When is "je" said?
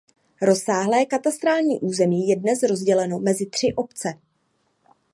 2.27-2.35